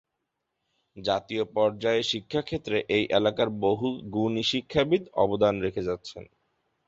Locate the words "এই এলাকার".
2.95-3.49